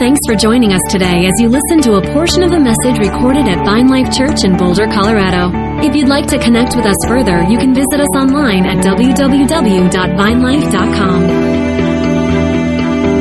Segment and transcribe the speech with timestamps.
[0.00, 3.46] Thanks for joining us today as you listen to a portion of a message recorded
[3.46, 5.50] at Vine Life Church in Boulder, Colorado.
[5.86, 11.24] If you'd like to connect with us further, you can visit us online at www.vinelife.com.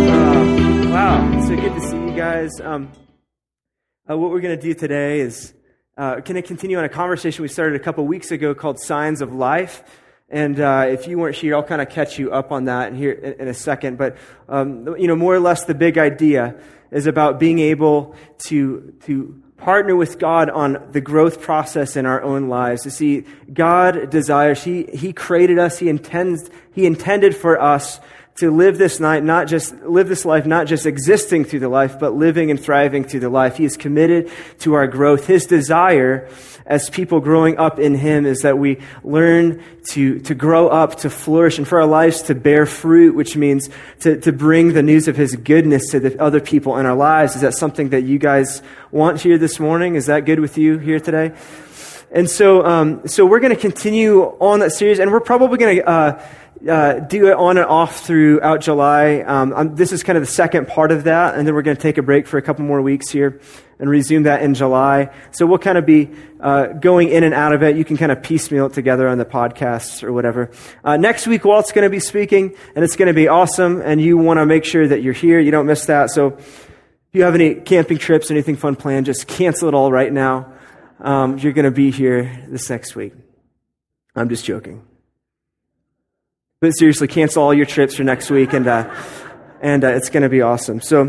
[0.09, 2.61] Uh, wow, so good to see you guys.
[2.61, 2.89] Um,
[4.09, 5.53] uh, what we're going to do today is
[5.97, 9.21] uh, going to continue on a conversation we started a couple weeks ago called Signs
[9.21, 9.83] of Life.
[10.29, 13.11] And uh, if you weren't here, I'll kind of catch you up on that here
[13.11, 13.97] in, in a second.
[13.97, 14.17] But
[14.47, 16.55] um, you know, more or less, the big idea
[16.91, 22.21] is about being able to to partner with God on the growth process in our
[22.21, 22.83] own lives.
[22.83, 25.79] To see, God desires He He created us.
[25.79, 27.99] He intends He intended for us
[28.39, 31.99] to live this night, not just live this life, not just existing through the life,
[31.99, 33.57] but living and thriving through the life.
[33.57, 35.27] He is committed to our growth.
[35.27, 36.29] His desire
[36.65, 41.09] as people growing up in Him is that we learn to, to grow up, to
[41.09, 43.69] flourish, and for our lives to bear fruit, which means
[44.01, 47.35] to, to bring the news of His goodness to the other people in our lives.
[47.35, 49.95] Is that something that you guys want here this morning?
[49.95, 51.33] Is that good with you here today?
[52.11, 55.77] And so, um, so we're going to continue on that series, and we're probably going
[55.77, 56.21] to uh,
[56.67, 59.19] uh, do it on and off throughout July.
[59.19, 61.81] Um, this is kind of the second part of that, and then we're going to
[61.81, 63.39] take a break for a couple more weeks here
[63.77, 65.09] and resume that in July.
[65.31, 67.77] So we'll kind of be uh, going in and out of it.
[67.77, 70.51] You can kind of piecemeal it together on the podcasts or whatever.
[70.83, 74.01] Uh, next week, Walt's going to be speaking, and it's going to be awesome, and
[74.01, 75.39] you want to make sure that you're here.
[75.39, 76.09] You don't miss that.
[76.09, 76.69] So if
[77.13, 80.53] you have any camping trips, anything fun planned, just cancel it all right now.
[80.99, 83.13] Um, you're going to be here this next week.
[84.15, 84.85] I'm just joking.
[86.61, 88.93] But seriously, cancel all your trips for next week, and uh,
[89.61, 90.81] and uh, it's going to be awesome.
[90.81, 91.07] So,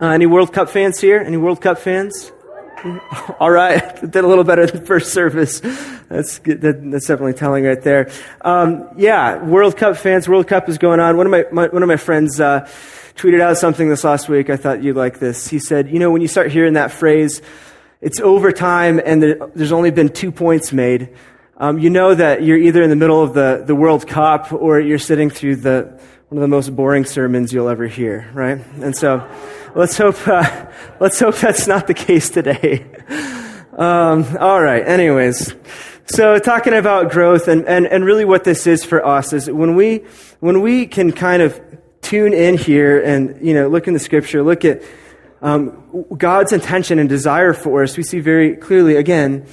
[0.00, 1.20] uh, any World Cup fans here?
[1.20, 2.32] Any World Cup fans?
[3.40, 5.60] All right, did a little better than first service.
[6.08, 6.62] That's good.
[6.62, 8.10] that's definitely telling right there.
[8.40, 10.26] Um, yeah, World Cup fans.
[10.26, 11.18] World Cup is going on.
[11.18, 12.66] One of my, my one of my friends uh,
[13.16, 14.48] tweeted out something this last week.
[14.48, 15.48] I thought you'd like this.
[15.48, 17.42] He said, "You know, when you start hearing that phrase,
[18.00, 19.22] it's overtime, and
[19.54, 21.14] there's only been two points made."
[21.56, 24.80] um, you know that you're either in the middle of the, the World Cup or
[24.80, 28.58] you're sitting through the, one of the most boring sermons you'll ever hear, right?
[28.80, 29.28] And so
[29.74, 30.66] let's hope, uh,
[31.00, 32.86] let's hope that's not the case today.
[33.74, 34.86] Um, all right.
[34.86, 35.52] Anyways,
[36.06, 39.74] so talking about growth and, and, and really what this is for us is when
[39.74, 40.04] we,
[40.38, 41.60] when we can kind of
[42.00, 44.80] tune in here and, you know, look in the scripture, look at,
[45.44, 49.46] um, God's intention and desire for us, we see very clearly, again,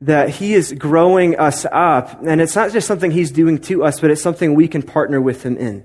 [0.00, 2.22] that He is growing us up.
[2.22, 5.20] And it's not just something He's doing to us, but it's something we can partner
[5.20, 5.84] with Him in.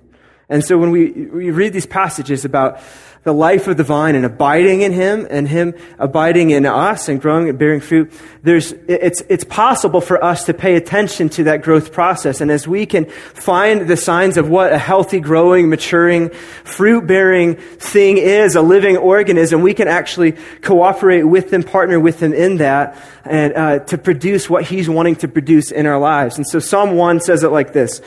[0.50, 2.80] And so when we, we read these passages about
[3.24, 7.22] the life of the vine and abiding in him and him abiding in us and
[7.22, 8.12] growing and bearing fruit,
[8.44, 12.40] there's, it's, it's possible for us to pay attention to that growth process.
[12.40, 17.56] And as we can find the signs of what a healthy, growing, maturing, fruit bearing
[17.56, 22.58] thing is, a living organism, we can actually cooperate with them, partner with them in
[22.58, 26.38] that, and uh, to produce what he's wanting to produce in our lives.
[26.38, 28.02] And so Psalm 1 says it like this.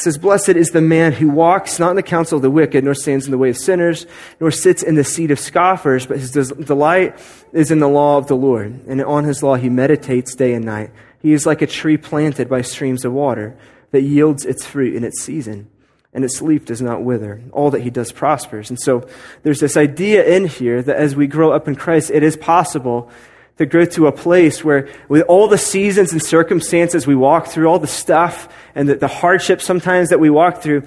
[0.00, 2.82] It says, Blessed is the man who walks not in the counsel of the wicked,
[2.84, 4.06] nor stands in the way of sinners,
[4.40, 7.18] nor sits in the seat of scoffers, but his delight
[7.52, 8.80] is in the law of the Lord.
[8.88, 10.90] And on his law he meditates day and night.
[11.20, 13.58] He is like a tree planted by streams of water
[13.90, 15.68] that yields its fruit in its season,
[16.14, 17.42] and its leaf does not wither.
[17.52, 18.70] All that he does prospers.
[18.70, 19.06] And so
[19.42, 23.10] there's this idea in here that as we grow up in Christ, it is possible
[23.60, 27.66] to grow to a place where with all the seasons and circumstances we walk through,
[27.66, 30.82] all the stuff and the, the hardships sometimes that we walk through,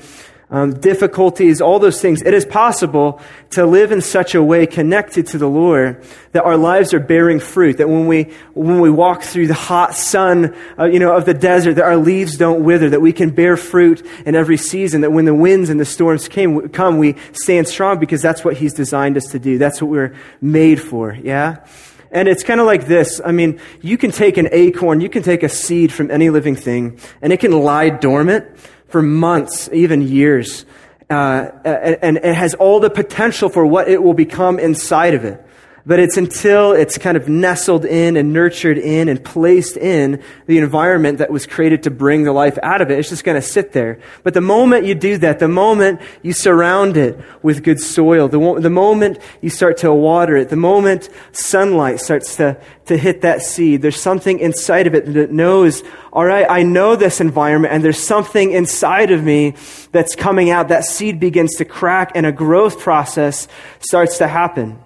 [0.49, 5.27] um, difficulties, all those things, it is possible to live in such a way connected
[5.27, 7.77] to the Lord that our lives are bearing fruit.
[7.77, 11.35] That when we when we walk through the hot sun, uh, you know, of the
[11.35, 12.89] desert, that our leaves don't wither.
[12.89, 15.01] That we can bear fruit in every season.
[15.01, 18.57] That when the winds and the storms came, come, we stand strong because that's what
[18.57, 19.59] He's designed us to do.
[19.59, 21.13] That's what we're made for.
[21.21, 21.65] Yeah.
[22.13, 23.19] And it's kind of like this.
[23.25, 26.55] I mean, you can take an acorn, you can take a seed from any living
[26.55, 28.45] thing, and it can lie dormant
[28.87, 30.65] for months, even years.
[31.09, 35.43] Uh, and it has all the potential for what it will become inside of it.
[35.85, 40.57] But it's until it's kind of nestled in and nurtured in and placed in the
[40.57, 42.99] environment that was created to bring the life out of it.
[42.99, 43.99] It's just going to sit there.
[44.23, 48.61] But the moment you do that, the moment you surround it with good soil, the,
[48.61, 53.41] the moment you start to water it, the moment sunlight starts to, to hit that
[53.41, 55.83] seed, there's something inside of it that knows,
[56.13, 59.55] all right, I know this environment and there's something inside of me
[59.91, 60.69] that's coming out.
[60.69, 63.49] That seed begins to crack and a growth process
[63.81, 64.79] starts to happen.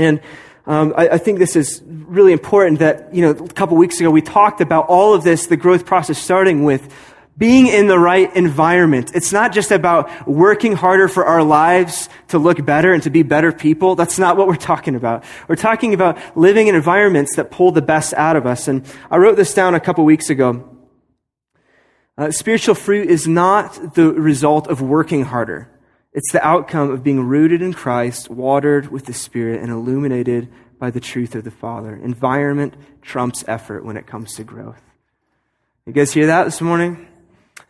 [0.00, 0.20] And
[0.66, 4.10] um, I, I, think this is really important that, you know, a couple weeks ago
[4.10, 6.92] we talked about all of this, the growth process starting with
[7.36, 9.12] being in the right environment.
[9.14, 13.22] It's not just about working harder for our lives to look better and to be
[13.22, 13.94] better people.
[13.94, 15.24] That's not what we're talking about.
[15.48, 18.68] We're talking about living in environments that pull the best out of us.
[18.68, 20.76] And I wrote this down a couple weeks ago.
[22.16, 25.69] Uh, spiritual fruit is not the result of working harder.
[26.12, 30.48] It's the outcome of being rooted in Christ, watered with the Spirit, and illuminated
[30.78, 31.94] by the truth of the Father.
[31.94, 34.82] Environment trumps effort when it comes to growth.
[35.86, 37.06] You guys hear that this morning?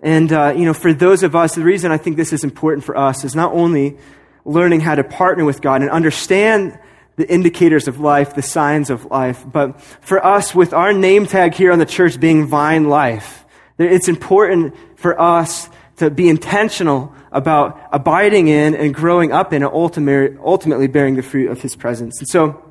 [0.01, 2.85] And, uh, you know, for those of us, the reason I think this is important
[2.85, 3.99] for us is not only
[4.47, 6.79] learning how to partner with God and understand
[7.17, 11.53] the indicators of life, the signs of life, but for us, with our name tag
[11.53, 13.45] here on the church being Vine Life,
[13.79, 19.73] it's important for us to be intentional about abiding in and growing up in and
[19.73, 22.19] ultimately bearing the fruit of his presence.
[22.19, 22.63] And so,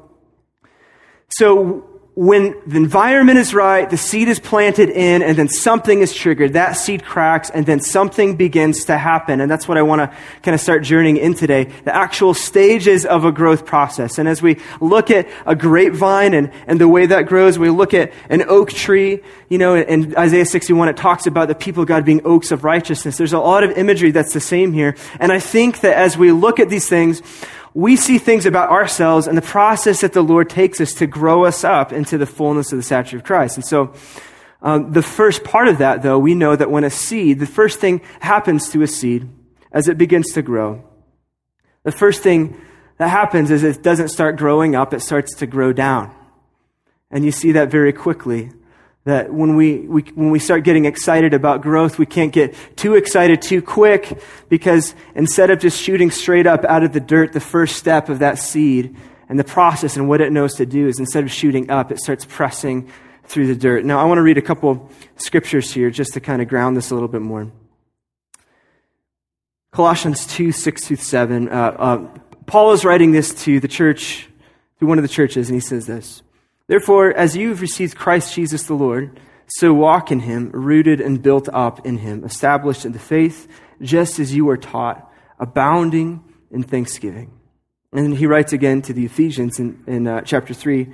[1.30, 6.14] so when the environment is right, the seed is planted in, and then something is
[6.14, 6.52] triggered.
[6.52, 9.40] That seed cracks, and then something begins to happen.
[9.40, 11.72] And that's what I want to kind of start journeying in today.
[11.86, 14.18] The actual stages of a growth process.
[14.18, 17.94] And as we look at a grapevine and, and the way that grows, we look
[17.94, 21.88] at an oak tree, you know, in Isaiah 61, it talks about the people of
[21.88, 23.16] God being oaks of righteousness.
[23.16, 24.98] There's a lot of imagery that's the same here.
[25.22, 27.22] And I think that as we look at these things,
[27.74, 31.46] we see things about ourselves and the process that the Lord takes us to grow
[31.46, 33.58] us up into the fullness of the stature of Christ.
[33.58, 33.94] And so,
[34.62, 37.80] um, the first part of that, though, we know that when a seed, the first
[37.80, 39.30] thing happens to a seed
[39.72, 40.84] as it begins to grow,
[41.84, 42.60] the first thing
[42.98, 46.14] that happens is it doesn't start growing up, it starts to grow down.
[47.10, 48.52] And you see that very quickly
[49.10, 52.96] that when we, we, when we start getting excited about growth, we can't get too
[52.96, 57.40] excited too quick because instead of just shooting straight up out of the dirt, the
[57.40, 58.96] first step of that seed
[59.28, 62.00] and the process and what it knows to do is instead of shooting up, it
[62.00, 62.90] starts pressing
[63.26, 63.86] through the dirt.
[63.86, 66.90] Now, I want to read a couple scriptures here just to kind of ground this
[66.90, 67.52] a little bit more.
[69.72, 71.48] Colossians 2, 6 through 7.
[71.48, 72.08] Uh, uh,
[72.48, 74.28] Paul is writing this to the church,
[74.80, 76.24] to one of the churches, and he says this.
[76.70, 81.20] Therefore, as you have received Christ Jesus the Lord, so walk in him, rooted and
[81.20, 83.48] built up in him, established in the faith,
[83.82, 87.32] just as you were taught, abounding in thanksgiving.
[87.92, 90.88] And he writes again to the Ephesians in, in uh, chapter 3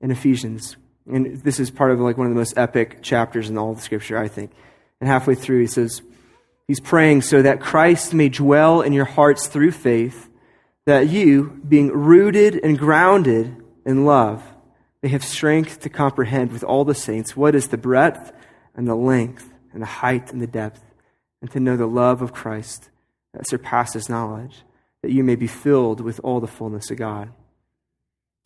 [0.00, 0.76] in Ephesians.
[1.12, 3.80] And this is part of like one of the most epic chapters in all of
[3.80, 4.52] Scripture, I think.
[5.00, 6.02] And halfway through, he says,
[6.68, 10.30] He's praying so that Christ may dwell in your hearts through faith,
[10.86, 14.44] that you, being rooted and grounded in love,
[15.02, 18.32] they have strength to comprehend with all the saints what is the breadth
[18.74, 20.82] and the length and the height and the depth,
[21.40, 22.90] and to know the love of Christ
[23.32, 24.62] that surpasses knowledge,
[25.02, 27.32] that you may be filled with all the fullness of God.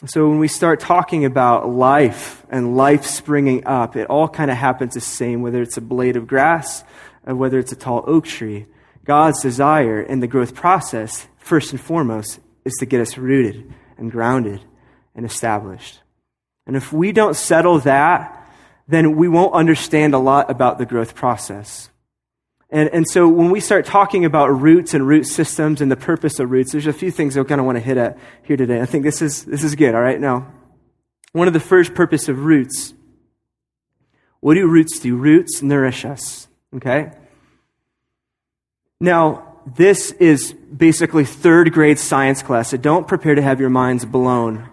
[0.06, 4.57] So when we start talking about life and life springing up, it all kind of
[4.57, 6.85] happens the same, whether it's a blade of grass
[7.27, 8.67] or whether it's a tall oak tree.
[9.05, 14.11] God's desire in the growth process, first and foremost, is to get us rooted and
[14.11, 14.61] grounded
[15.15, 16.00] and established.
[16.66, 18.49] And if we don't settle that,
[18.88, 21.90] then we won't understand a lot about the growth process.
[22.70, 26.40] And, and so when we start talking about roots and root systems and the purpose
[26.40, 28.81] of roots, there's a few things I kind of want to hit at here today.
[28.81, 30.20] I think this is, this is good, all right?
[30.20, 30.52] Now,
[31.32, 32.94] one of the first purpose of roots,
[34.40, 35.16] what do roots do?
[35.16, 37.12] Roots nourish us, okay?
[39.00, 44.04] Now, this is basically third grade science class, so don't prepare to have your minds
[44.04, 44.68] blown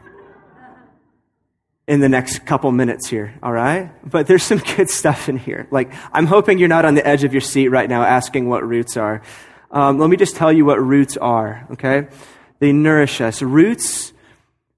[1.92, 3.92] in the next couple minutes here, all right?
[4.10, 5.68] But there's some good stuff in here.
[5.72, 8.66] Like, I'm hoping you're not on the edge of your seat right now asking what
[8.66, 9.22] roots are.
[9.72, 12.08] Um, let me just tell you what roots are, okay?
[12.60, 13.42] They nourish us.
[13.42, 14.14] Roots,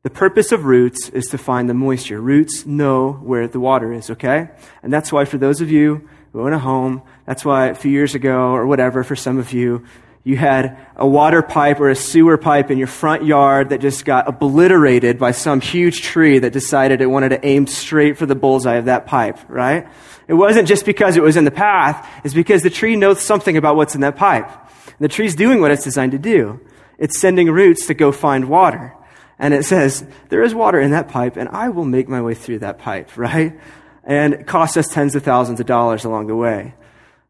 [0.02, 2.20] the purpose of roots is to find the moisture.
[2.20, 4.50] Roots know where the water is, okay?
[4.82, 7.92] And that's why for those of you who own a home, that's why a few
[7.92, 9.86] years ago or whatever for some of you,
[10.24, 14.06] you had a water pipe or a sewer pipe in your front yard that just
[14.06, 18.36] got obliterated by some huge tree that decided it wanted to aim straight for the
[18.36, 19.86] bullseye of that pipe, right?
[20.28, 23.58] It wasn't just because it was in the path, it's because the tree knows something
[23.58, 24.50] about what's in that pipe.
[24.88, 26.62] And the tree's doing what it's designed to do.
[26.98, 28.96] It's sending roots to go find water.
[29.38, 32.34] And it says, there is water in that pipe, and I will make my way
[32.34, 33.60] through that pipe, right?
[34.06, 36.76] And it costs us tens of thousands of dollars along the way.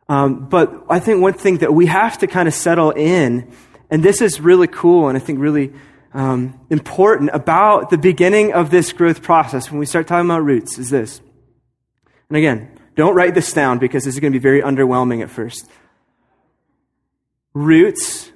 [0.09, 3.51] Um, but I think one thing that we have to kind of settle in,
[3.89, 5.73] and this is really cool and I think really
[6.13, 10.77] um, important about the beginning of this growth process when we start talking about roots,
[10.77, 11.21] is this.
[12.29, 15.29] And again, don't write this down because this is going to be very underwhelming at
[15.29, 15.67] first.
[17.53, 18.31] Roots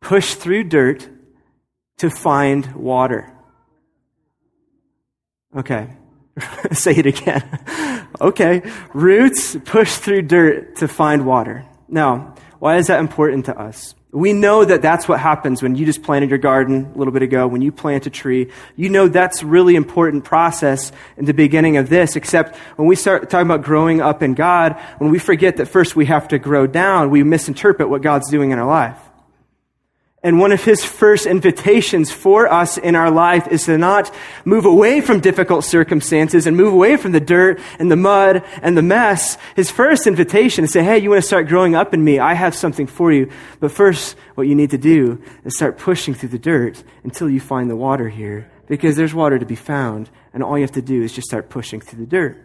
[0.00, 1.08] push through dirt
[1.98, 3.32] to find water.
[5.56, 5.88] Okay.
[6.72, 7.60] Say it again.
[8.20, 8.62] okay.
[8.92, 11.64] Roots push through dirt to find water.
[11.88, 13.94] Now, why is that important to us?
[14.10, 17.22] We know that that's what happens when you just planted your garden a little bit
[17.22, 18.48] ago, when you plant a tree.
[18.76, 23.28] You know that's really important process in the beginning of this, except when we start
[23.28, 26.68] talking about growing up in God, when we forget that first we have to grow
[26.68, 28.98] down, we misinterpret what God's doing in our life.
[30.24, 34.10] And one of his first invitations for us in our life is to not
[34.46, 38.74] move away from difficult circumstances and move away from the dirt and the mud and
[38.74, 39.36] the mess.
[39.54, 42.18] His first invitation is to say, Hey, you want to start growing up in me?
[42.20, 43.30] I have something for you.
[43.60, 47.38] But first, what you need to do is start pushing through the dirt until you
[47.38, 50.08] find the water here because there's water to be found.
[50.32, 52.42] And all you have to do is just start pushing through the dirt.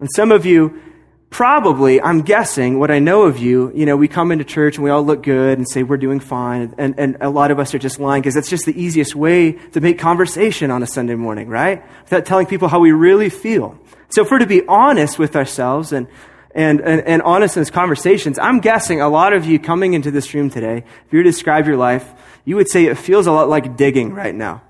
[0.00, 0.82] And some of you
[1.30, 4.84] probably, I'm guessing, what I know of you, you know, we come into church and
[4.84, 6.74] we all look good and say we're doing fine.
[6.76, 9.52] And, and a lot of us are just lying because that's just the easiest way
[9.52, 11.82] to make conversation on a Sunday morning, right?
[12.02, 13.78] Without telling people how we really feel.
[14.10, 16.08] So if we're to be honest with ourselves and,
[16.52, 20.10] and, and, and honest in these conversations, I'm guessing a lot of you coming into
[20.10, 22.12] this room today, if you were to describe your life,
[22.44, 24.62] you would say it feels a lot like digging right now.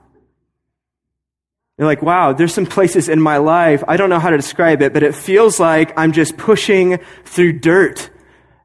[1.80, 4.82] You're like, wow, there's some places in my life, I don't know how to describe
[4.82, 8.10] it, but it feels like I'm just pushing through dirt.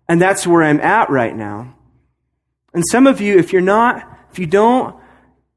[0.10, 1.78] And that's where I'm at right now.
[2.74, 4.98] And some of you, if you're not, if you don't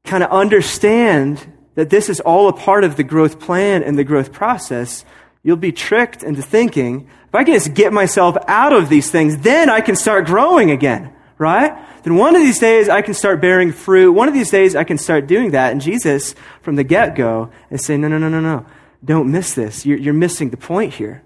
[0.05, 4.05] kind of understand that this is all a part of the growth plan and the
[4.05, 5.03] growth process,
[5.43, 9.39] you'll be tricked into thinking, if I can just get myself out of these things,
[9.39, 12.03] then I can start growing again, right?
[12.03, 14.11] then one of these days I can start bearing fruit.
[14.11, 15.71] One of these days I can start doing that.
[15.71, 18.65] And Jesus, from the get go, is saying, no, no, no, no, no.
[19.03, 19.85] Don't miss this.
[19.85, 21.23] You're, you're missing the point here.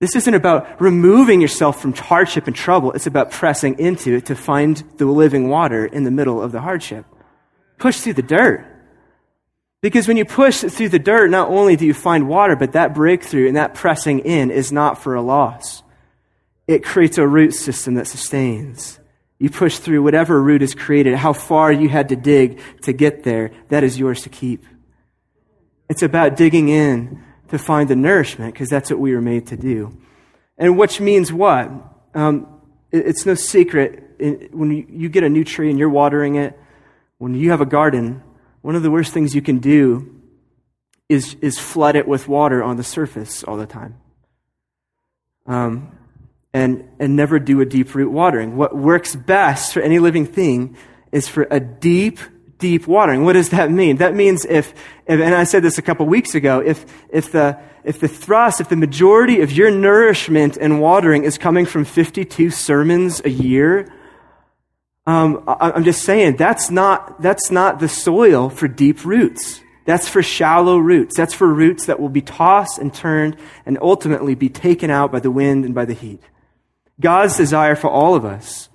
[0.00, 2.92] This isn't about removing yourself from hardship and trouble.
[2.92, 6.60] It's about pressing into it to find the living water in the middle of the
[6.60, 7.04] hardship.
[7.78, 8.66] Push through the dirt.
[9.82, 12.94] Because when you push through the dirt, not only do you find water, but that
[12.94, 15.82] breakthrough and that pressing in is not for a loss.
[16.66, 18.98] It creates a root system that sustains.
[19.38, 23.22] You push through whatever root is created, how far you had to dig to get
[23.22, 24.64] there, that is yours to keep.
[25.88, 29.56] It's about digging in to find the nourishment, because that's what we were made to
[29.56, 29.96] do.
[30.58, 31.70] And which means what?
[32.14, 34.16] Um, it, it's no secret.
[34.52, 36.58] when you, you get a new tree and you're watering it,
[37.18, 38.22] when you have a garden,
[38.62, 40.20] one of the worst things you can do
[41.08, 44.00] is, is flood it with water on the surface all the time.
[45.46, 45.96] Um,
[46.56, 48.56] and, and never do a deep root watering.
[48.56, 50.74] What works best for any living thing
[51.12, 52.18] is for a deep,
[52.58, 53.26] deep watering.
[53.26, 53.98] What does that mean?
[53.98, 54.70] That means if,
[55.06, 58.62] if and I said this a couple weeks ago, if, if the, if the thrust,
[58.62, 63.92] if the majority of your nourishment and watering is coming from 52 sermons a year,
[65.06, 69.60] um, I, I'm just saying that's not, that's not the soil for deep roots.
[69.84, 71.18] That's for shallow roots.
[71.18, 73.36] That's for roots that will be tossed and turned
[73.66, 76.22] and ultimately be taken out by the wind and by the heat.
[77.00, 78.68] God's desire for all of us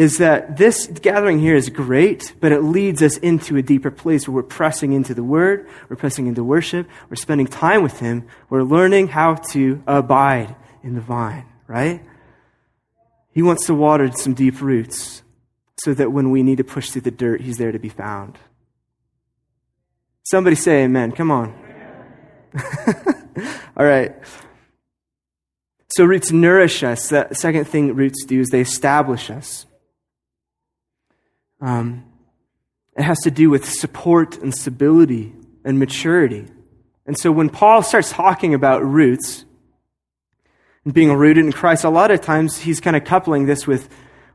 [0.00, 4.26] is that this gathering here is great, but it leads us into a deeper place
[4.26, 8.26] where we're pressing into the Word, we're pressing into worship, we're spending time with Him,
[8.48, 12.02] we're learning how to abide in the vine, right?
[13.32, 15.22] He wants to water some deep roots
[15.84, 18.38] so that when we need to push through the dirt, He's there to be found.
[20.24, 21.12] Somebody say amen.
[21.12, 21.54] Come on.
[23.76, 24.14] All right.
[25.90, 27.08] So roots nourish us.
[27.08, 29.66] The second thing roots do is they establish us.
[31.60, 32.04] Um,
[32.96, 35.32] it has to do with support and stability
[35.64, 36.46] and maturity.
[37.06, 39.44] And so when Paul starts talking about roots
[40.84, 43.88] and being rooted in Christ, a lot of times he's kind of coupling this with,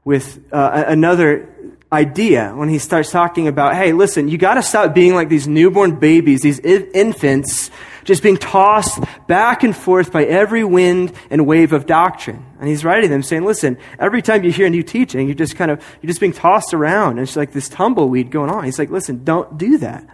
[0.03, 1.49] with uh, another
[1.91, 5.47] idea when he starts talking about, hey, listen, you got to stop being like these
[5.47, 7.71] newborn babies, these infants
[8.05, 12.45] just being tossed back and forth by every wind and wave of doctrine.
[12.59, 15.57] And he's writing them saying, listen, every time you hear a new teaching, you're just
[15.57, 17.13] kind of, you're just being tossed around.
[17.17, 18.63] And it's like this tumbleweed going on.
[18.63, 20.07] He's like, listen, don't do that.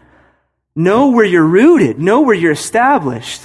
[0.73, 1.99] Know where you're rooted.
[1.99, 3.41] Know where you're established.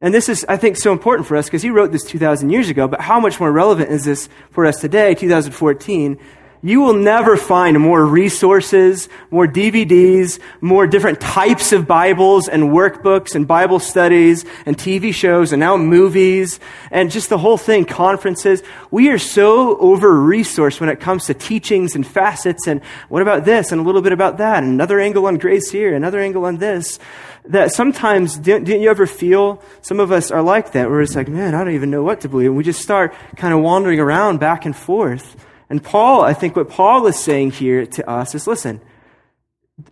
[0.00, 2.68] And this is, I think, so important for us because he wrote this 2,000 years
[2.68, 6.18] ago, but how much more relevant is this for us today, 2014,
[6.62, 13.34] you will never find more resources, more DVDs, more different types of Bibles and workbooks
[13.34, 16.60] and Bible studies and TV shows and now movies
[16.92, 18.62] and just the whole thing, conferences.
[18.92, 23.44] We are so over resourced when it comes to teachings and facets and what about
[23.44, 26.44] this and a little bit about that and another angle on grace here, another angle
[26.44, 27.00] on this.
[27.46, 31.16] That sometimes, didn't, didn't you ever feel, some of us are like that, where it's
[31.16, 32.50] like, man, I don't even know what to believe.
[32.50, 35.36] And we just start kind of wandering around back and forth.
[35.72, 38.82] And Paul, I think what Paul is saying here to us is listen,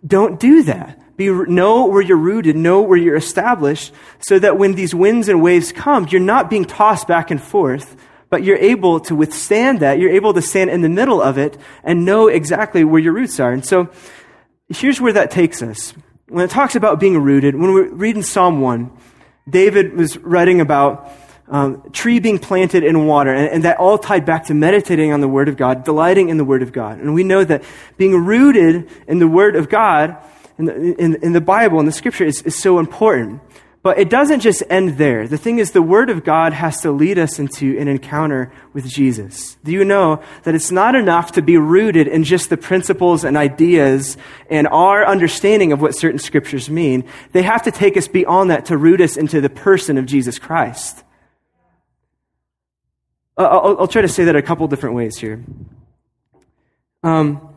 [0.06, 1.16] Don't do that.
[1.16, 5.40] Be, know where you're rooted, know where you're established, so that when these winds and
[5.40, 7.96] waves come, you're not being tossed back and forth,
[8.28, 9.98] but you're able to withstand that.
[9.98, 13.40] You're able to stand in the middle of it and know exactly where your roots
[13.40, 13.50] are.
[13.50, 13.88] And so
[14.68, 15.94] here's where that takes us.
[16.28, 18.90] When it talks about being rooted, when we read in Psalm 1,
[19.48, 21.10] David was writing about
[21.50, 25.20] um, tree being planted in water, and, and, that all tied back to meditating on
[25.20, 27.00] the Word of God, delighting in the Word of God.
[27.00, 27.64] And we know that
[27.96, 30.16] being rooted in the Word of God,
[30.58, 33.42] in the, in, in the Bible, in the Scripture, is, is so important.
[33.82, 35.26] But it doesn't just end there.
[35.26, 38.86] The thing is, the Word of God has to lead us into an encounter with
[38.86, 39.56] Jesus.
[39.64, 43.36] Do you know that it's not enough to be rooted in just the principles and
[43.38, 44.18] ideas
[44.50, 47.08] and our understanding of what certain Scriptures mean?
[47.32, 50.38] They have to take us beyond that to root us into the person of Jesus
[50.38, 51.02] Christ.
[53.46, 55.42] I'll, I'll try to say that a couple different ways here.
[57.02, 57.54] Um,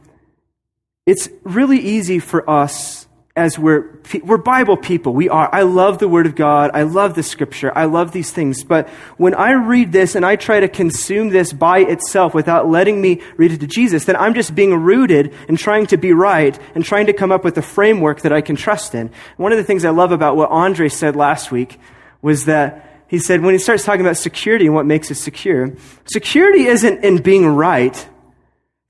[1.06, 5.12] it's really easy for us as we're, we're Bible people.
[5.12, 5.50] We are.
[5.52, 6.70] I love the Word of God.
[6.76, 7.76] I love the Scripture.
[7.76, 8.64] I love these things.
[8.64, 8.88] But
[9.18, 13.22] when I read this and I try to consume this by itself without letting me
[13.36, 16.86] read it to Jesus, then I'm just being rooted and trying to be right and
[16.86, 19.10] trying to come up with a framework that I can trust in.
[19.38, 21.80] One of the things I love about what Andre said last week
[22.22, 25.76] was that he said when he starts talking about security and what makes us secure,
[26.06, 28.08] security isn't in being right.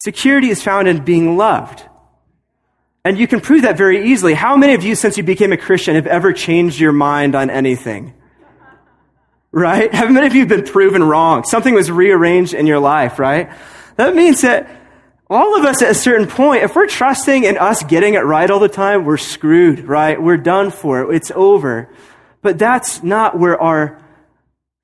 [0.01, 1.83] Security is found in being loved.
[3.05, 4.33] And you can prove that very easily.
[4.33, 7.49] How many of you, since you became a Christian, have ever changed your mind on
[7.49, 8.13] anything?
[9.51, 9.93] Right?
[9.93, 11.43] How many of you have been proven wrong?
[11.43, 13.51] Something was rearranged in your life, right?
[13.97, 14.69] That means that
[15.29, 18.49] all of us at a certain point, if we're trusting in us getting it right
[18.49, 20.21] all the time, we're screwed, right?
[20.21, 21.13] We're done for.
[21.13, 21.89] It's over.
[22.41, 24.02] But that's not where our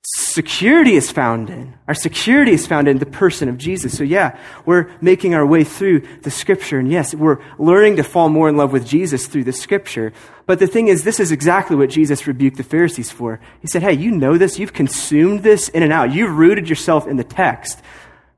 [0.03, 1.75] security is found in.
[1.87, 3.97] Our security is found in the person of Jesus.
[3.97, 6.79] So, yeah, we're making our way through the scripture.
[6.79, 10.13] And yes, we're learning to fall more in love with Jesus through the scripture.
[10.45, 13.39] But the thing is, this is exactly what Jesus rebuked the Pharisees for.
[13.61, 14.57] He said, Hey, you know this.
[14.57, 16.13] You've consumed this in and out.
[16.13, 17.81] You've rooted yourself in the text,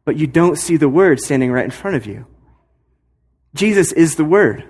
[0.03, 2.25] but you don't see the word standing right in front of you.
[3.53, 4.67] Jesus is the word.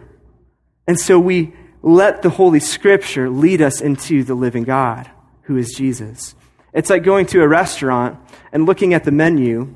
[0.87, 5.09] And so we let the Holy Scripture lead us into the living God,
[5.43, 6.35] who is Jesus.
[6.73, 8.17] It's like going to a restaurant
[8.51, 9.75] and looking at the menu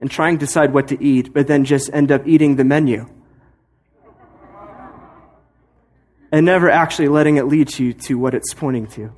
[0.00, 3.08] and trying to decide what to eat, but then just end up eating the menu.
[6.32, 9.12] And never actually letting it lead you to what it's pointing to.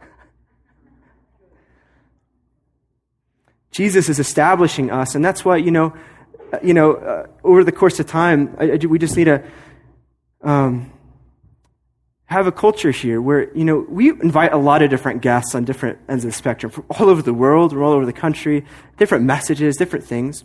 [3.72, 5.94] Jesus is establishing us, and that's why, you know,
[6.52, 9.42] uh, you know, uh, over the course of time, I, I, we just need to
[10.42, 10.92] um,
[12.32, 15.64] have a culture here where, you know, we invite a lot of different guests on
[15.64, 18.64] different ends of the spectrum from all over the world, from all over the country,
[18.96, 20.44] different messages, different things.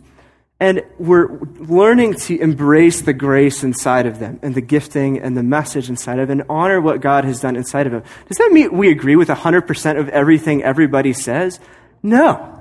[0.60, 5.42] And we're learning to embrace the grace inside of them and the gifting and the
[5.42, 8.02] message inside of them and honor what God has done inside of them.
[8.26, 11.60] Does that mean we agree with 100% of everything everybody says?
[12.02, 12.60] No.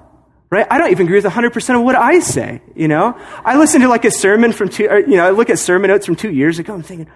[0.49, 0.67] Right?
[0.69, 3.19] I don't even agree with 100% of what I say, you know?
[3.43, 5.89] I listen to like a sermon from two, or, you know, I look at sermon
[5.89, 6.73] notes from two years ago.
[6.73, 7.07] I'm thinking,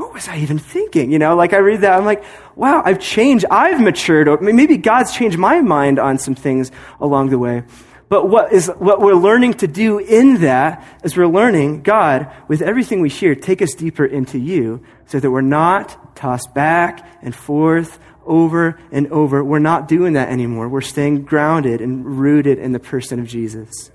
[0.00, 1.12] what was I even thinking?
[1.12, 2.24] You know, like I read that, I'm like,
[2.56, 4.28] wow, I've changed, I've matured.
[4.28, 7.64] Or maybe God's changed my mind on some things along the way.
[8.08, 12.62] But what is, what we're learning to do in that is we're learning, God, with
[12.62, 17.34] everything we hear, take us deeper into you so that we're not tossed back and
[17.34, 19.44] forth over and over.
[19.44, 20.68] We're not doing that anymore.
[20.68, 23.92] We're staying grounded and rooted in the person of Jesus.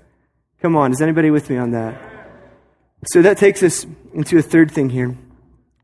[0.62, 2.00] Come on, is anybody with me on that?
[3.08, 5.16] So that takes us into a third thing here.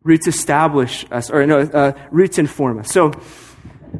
[0.05, 2.91] Roots establish us, or no, uh, roots inform us.
[2.91, 3.13] So,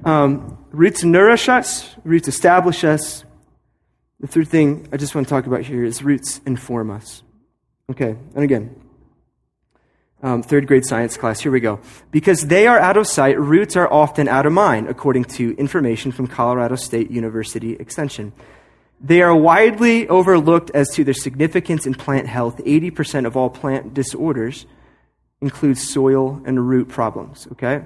[0.05, 3.25] um, roots nourish us, roots establish us.
[4.21, 7.23] The third thing I just want to talk about here is roots inform us.
[7.91, 8.81] Okay, and again,
[10.23, 11.81] um, third grade science class, here we go.
[12.11, 16.13] Because they are out of sight, roots are often out of mind, according to information
[16.13, 18.33] from Colorado State University Extension.
[19.01, 22.59] They are widely overlooked as to their significance in plant health.
[22.59, 24.65] 80% of all plant disorders
[25.43, 27.85] includes soil and root problems, okay?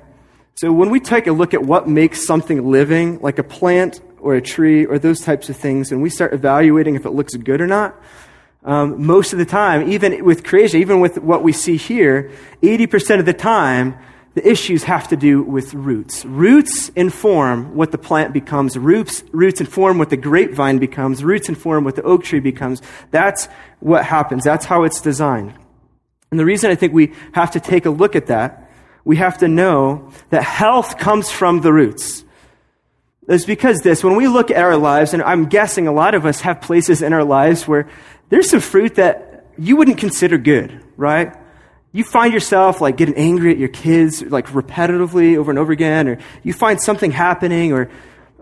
[0.55, 4.35] So when we take a look at what makes something living, like a plant or
[4.35, 7.61] a tree or those types of things, and we start evaluating if it looks good
[7.61, 7.95] or not,
[8.65, 12.31] um, most of the time, even with creation, even with what we see here,
[12.63, 13.97] 80% of the time,
[14.35, 16.25] the issues have to do with roots.
[16.25, 18.77] Roots inform what the plant becomes.
[18.77, 21.25] Roots, roots inform what the grapevine becomes.
[21.25, 22.83] Roots inform what the oak tree becomes.
[23.11, 23.47] That's
[23.81, 24.45] what happens.
[24.45, 25.55] That's how it's designed.
[26.31, 28.71] And the reason I think we have to take a look at that,
[29.05, 32.25] we have to know that health comes from the roots.
[33.29, 36.27] It's because this, when we look at our lives, and I'm guessing a lot of
[36.27, 37.89] us have places in our lives where
[38.29, 41.35] there's some fruit that you wouldn't consider good, right?
[41.93, 46.09] You find yourself like getting angry at your kids like repetitively over and over again,
[46.09, 47.91] or you find something happening, or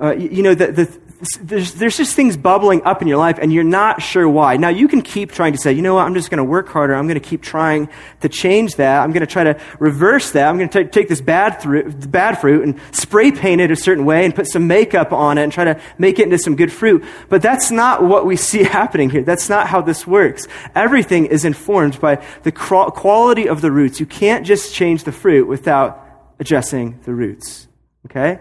[0.00, 0.98] uh, you, know the, the
[1.40, 4.56] there's, there's just things bubbling up in your life and you're not sure why.
[4.56, 6.68] Now, you can keep trying to say, you know what, I'm just going to work
[6.68, 6.94] harder.
[6.94, 7.88] I'm going to keep trying
[8.20, 9.02] to change that.
[9.02, 10.48] I'm going to try to reverse that.
[10.48, 14.04] I'm going to take this bad, fruit, bad fruit and spray paint it a certain
[14.04, 16.72] way and put some makeup on it and try to make it into some good
[16.72, 17.04] fruit.
[17.28, 19.22] But that's not what we see happening here.
[19.22, 20.46] That's not how this works.
[20.74, 24.00] Everything is informed by the quality of the roots.
[24.00, 26.00] You can't just change the fruit without
[26.38, 27.68] addressing the roots.
[28.06, 28.40] Okay?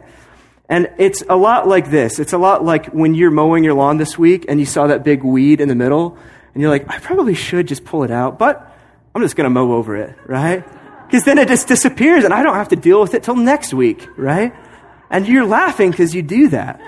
[0.74, 2.18] And it's a lot like this.
[2.18, 5.04] It's a lot like when you're mowing your lawn this week and you saw that
[5.04, 6.18] big weed in the middle,
[6.52, 8.76] and you're like, I probably should just pull it out, but
[9.14, 10.66] I'm just going to mow over it, right?
[11.06, 13.72] Because then it just disappears and I don't have to deal with it till next
[13.72, 14.52] week, right?
[15.12, 16.82] And you're laughing because you do that.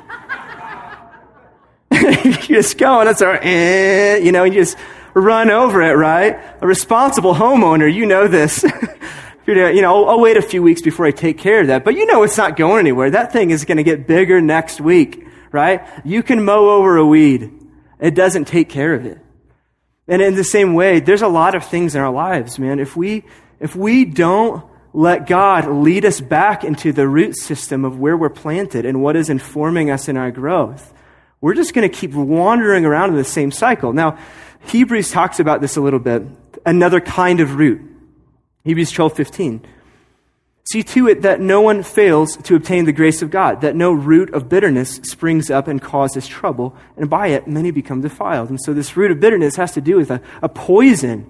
[2.25, 4.79] you just go and it's our, eh, you know, you just
[5.13, 6.39] run over it, right?
[6.59, 8.65] A responsible homeowner, you know this.
[9.47, 11.83] you know, I'll, I'll, wait a few weeks before I take care of that.
[11.83, 13.11] But you know it's not going anywhere.
[13.11, 15.87] That thing is going to get bigger next week, right?
[16.03, 17.51] You can mow over a weed.
[17.99, 19.19] It doesn't take care of it.
[20.07, 22.79] And in the same way, there's a lot of things in our lives, man.
[22.79, 23.23] If we,
[23.59, 28.29] if we don't let God lead us back into the root system of where we're
[28.29, 30.93] planted and what is informing us in our growth,
[31.41, 33.93] we're just going to keep wandering around in the same cycle.
[33.93, 34.17] Now,
[34.67, 36.23] Hebrews talks about this a little bit.
[36.65, 37.94] Another kind of root.
[38.65, 39.61] Hebrews 12:15.
[40.71, 43.91] See to it that no one fails to obtain the grace of God, that no
[43.91, 48.49] root of bitterness springs up and causes trouble, and by it many become defiled.
[48.49, 51.29] And so this root of bitterness has to do with a, a poison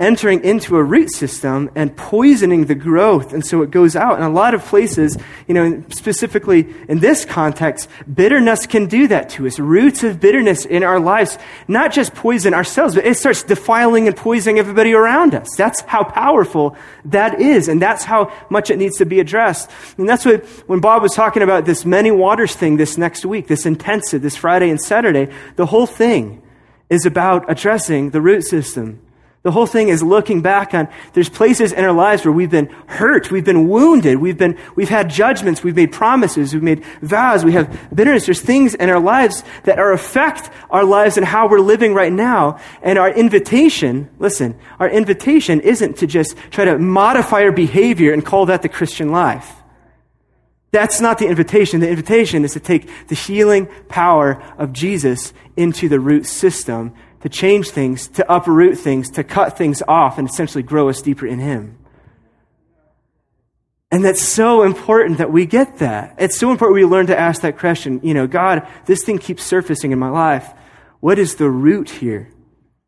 [0.00, 3.34] entering into a root system and poisoning the growth.
[3.34, 4.16] And so it goes out.
[4.16, 9.28] In a lot of places, you know, specifically in this context, bitterness can do that
[9.30, 9.58] to us.
[9.58, 14.16] Roots of bitterness in our lives, not just poison ourselves, but it starts defiling and
[14.16, 15.54] poisoning everybody around us.
[15.54, 17.68] That's how powerful that is.
[17.68, 19.70] And that's how much it needs to be addressed.
[19.98, 23.48] And that's what, when Bob was talking about this many waters thing this next week,
[23.48, 26.42] this intensive, this Friday and Saturday, the whole thing
[26.88, 29.00] is about addressing the root system
[29.42, 32.66] the whole thing is looking back on, there's places in our lives where we've been
[32.86, 37.42] hurt, we've been wounded, we've been, we've had judgments, we've made promises, we've made vows,
[37.42, 38.26] we have bitterness.
[38.26, 42.12] There's things in our lives that are affect our lives and how we're living right
[42.12, 42.60] now.
[42.82, 48.24] And our invitation, listen, our invitation isn't to just try to modify our behavior and
[48.24, 49.50] call that the Christian life.
[50.70, 51.80] That's not the invitation.
[51.80, 57.28] The invitation is to take the healing power of Jesus into the root system to
[57.28, 61.38] change things, to uproot things, to cut things off, and essentially grow us deeper in
[61.38, 61.78] Him.
[63.90, 66.14] And that's so important that we get that.
[66.18, 68.00] It's so important we learn to ask that question.
[68.04, 70.48] You know, God, this thing keeps surfacing in my life.
[71.00, 72.30] What is the root here?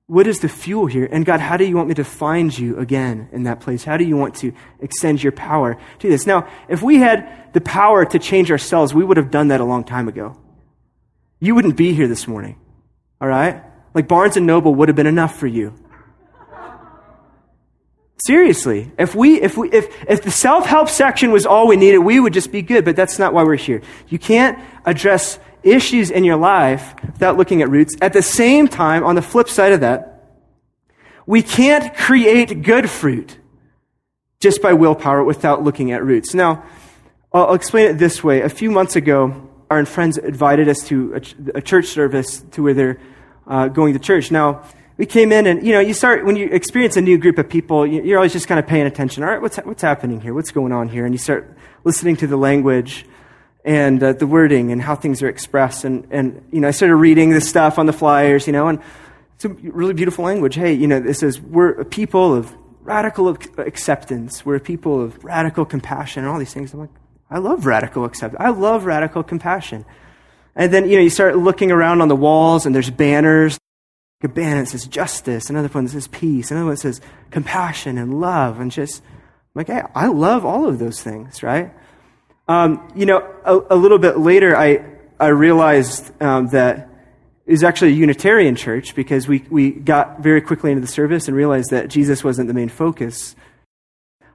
[0.07, 1.09] What is the fuel here?
[1.11, 3.83] And God, how do you want me to find you again in that place?
[3.83, 6.27] How do you want to extend your power to this?
[6.27, 9.65] Now, if we had the power to change ourselves, we would have done that a
[9.65, 10.37] long time ago.
[11.41, 12.61] You wouldn't be here this morning.
[13.21, 13.65] All right?
[13.95, 15.75] Like Barnes and Noble would have been enough for you.
[18.25, 22.21] Seriously, if we, if we, if, if the self-help section was all we needed, we
[22.21, 23.83] would just be good, but that's not why we're here.
[24.09, 27.97] You can't address issues in your life without looking at roots.
[28.01, 30.09] At the same time, on the flip side of that,
[31.27, 33.39] we can't create good fruit
[34.39, 36.35] just by willpower without looking at roots.
[36.35, 36.65] Now,
[37.33, 38.43] I'll explain it this way.
[38.43, 41.21] A few months ago, our friends invited us to
[41.55, 43.01] a, church service to where they're
[43.47, 44.31] uh, going to church.
[44.31, 44.65] Now,
[44.97, 47.49] we came in and, you know, you start, when you experience a new group of
[47.49, 49.23] people, you're always just kind of paying attention.
[49.23, 50.35] All right, what's, what's happening here?
[50.35, 51.05] What's going on here?
[51.05, 53.07] And you start listening to the language
[53.65, 55.85] and uh, the wording and how things are expressed.
[55.85, 58.81] And, and, you know, I started reading this stuff on the flyers, you know, and
[59.35, 60.55] it's a really beautiful language.
[60.55, 63.29] Hey, you know, this says we're a people of radical
[63.59, 64.45] acceptance.
[64.45, 66.73] We're a people of radical compassion and all these things.
[66.75, 66.91] I'm like,
[67.31, 68.41] I love radical acceptance.
[68.41, 69.85] I love radical compassion.
[70.55, 73.59] And then, you know, you start looking around on the walls and there's banners.
[74.25, 77.01] A banner says justice, another one says peace, another one says
[77.33, 81.75] compassion and love, and just, I'm like, hey, I love all of those things, right?
[82.47, 84.85] Um, you know, a, a, little bit later, I,
[85.19, 86.89] I realized um, that
[87.47, 91.37] was actually a Unitarian church because we, we got very quickly into the service and
[91.37, 93.35] realized that Jesus wasn't the main focus.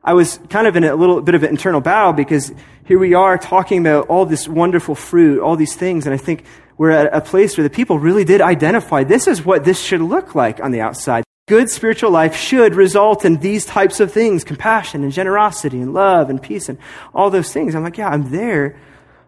[0.08, 2.54] I was kind of in a little bit of an internal battle because
[2.86, 6.46] here we are talking about all this wonderful fruit, all these things, and I think
[6.78, 10.00] we're at a place where the people really did identify this is what this should
[10.00, 11.26] look like on the outside.
[11.50, 16.30] Good spiritual life should result in these types of things compassion and generosity and love
[16.30, 16.78] and peace and
[17.14, 17.76] all those things.
[17.76, 18.80] I'm like, yeah, I'm there.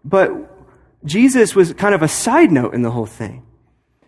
[0.05, 0.31] But
[1.03, 3.45] Jesus was kind of a side note in the whole thing.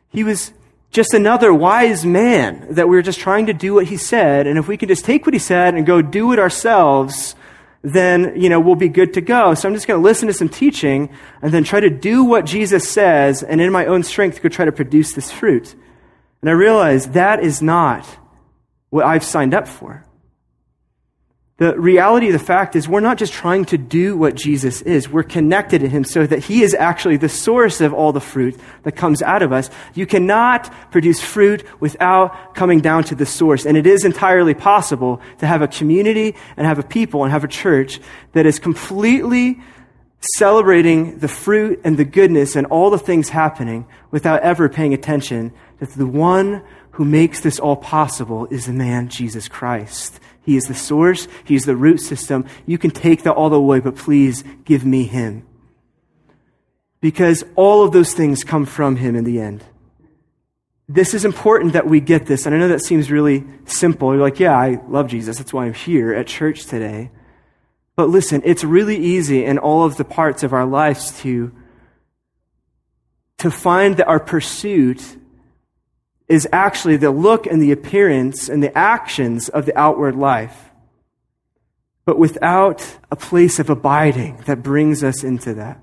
[0.07, 0.53] He was
[0.91, 4.45] just another wise man that we're just trying to do what he said.
[4.45, 7.35] And if we can just take what he said and go do it ourselves,
[7.81, 9.53] then, you know, we'll be good to go.
[9.53, 11.09] So I'm just going to listen to some teaching
[11.41, 14.65] and then try to do what Jesus says and in my own strength go try
[14.65, 15.73] to produce this fruit.
[16.41, 18.05] And I realize that is not
[18.89, 20.05] what I've signed up for.
[21.61, 25.07] The reality of the fact is, we're not just trying to do what Jesus is.
[25.07, 28.59] We're connected to Him so that He is actually the source of all the fruit
[28.81, 29.69] that comes out of us.
[29.93, 33.67] You cannot produce fruit without coming down to the source.
[33.67, 37.43] And it is entirely possible to have a community and have a people and have
[37.43, 37.99] a church
[38.31, 39.61] that is completely
[40.37, 45.53] celebrating the fruit and the goodness and all the things happening without ever paying attention
[45.77, 50.19] that the one who makes this all possible is the man Jesus Christ.
[50.43, 51.27] He is the source.
[51.45, 52.45] He is the root system.
[52.65, 55.45] You can take that all the way, but please give me him.
[56.99, 59.63] Because all of those things come from him in the end.
[60.87, 62.45] This is important that we get this.
[62.45, 64.13] And I know that seems really simple.
[64.13, 65.37] You're like, yeah, I love Jesus.
[65.37, 67.11] That's why I'm here at church today.
[67.95, 71.51] But listen, it's really easy in all of the parts of our lives to,
[73.37, 75.17] to find that our pursuit
[76.31, 80.69] is actually the look and the appearance and the actions of the outward life,
[82.05, 85.77] but without a place of abiding that brings us into that.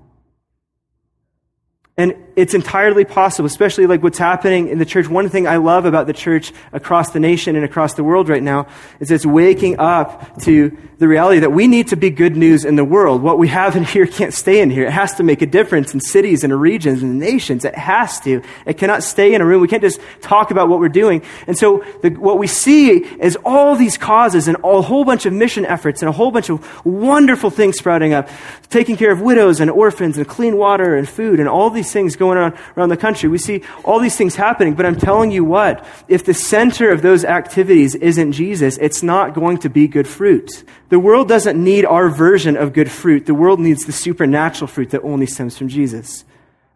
[1.95, 5.09] And it's entirely possible, especially like what's happening in the church.
[5.09, 8.41] One thing I love about the church across the nation and across the world right
[8.41, 8.67] now
[9.01, 12.77] is it's waking up to the reality that we need to be good news in
[12.77, 13.21] the world.
[13.21, 14.85] What we have in here can't stay in here.
[14.85, 17.65] It has to make a difference in cities and regions and nations.
[17.65, 18.41] It has to.
[18.65, 19.61] It cannot stay in a room.
[19.61, 21.21] We can't just talk about what we're doing.
[21.47, 25.33] And so the, what we see is all these causes and a whole bunch of
[25.33, 28.29] mission efforts and a whole bunch of wonderful things sprouting up,
[28.69, 32.15] taking care of widows and orphans and clean water and food and all these things
[32.15, 33.29] going on around the country.
[33.29, 37.01] We see all these things happening, but I'm telling you what, if the center of
[37.01, 40.63] those activities isn't Jesus, it's not going to be good fruit.
[40.89, 43.25] The world doesn't need our version of good fruit.
[43.25, 46.25] The world needs the supernatural fruit that only stems from Jesus.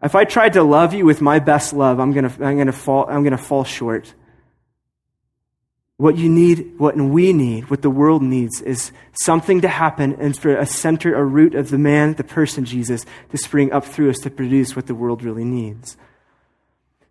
[0.02, 2.66] If I tried to love you with my best love, I'm going to, I'm going
[2.66, 4.12] to fall, I'm going to fall short.
[5.96, 10.36] What you need, what we need, what the world needs is something to happen and
[10.36, 14.10] for a center, a root of the man, the person Jesus, to spring up through
[14.10, 15.96] us to produce what the world really needs.